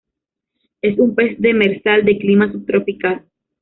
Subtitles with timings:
[0.81, 3.23] Es un pez demersal de clima subtropical.